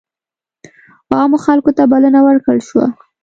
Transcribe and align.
عامو 1.13 1.37
خلکو 1.45 1.71
ته 1.77 1.83
بلنه 1.91 2.19
ورکړل 2.23 2.59
شوه. 2.67 2.85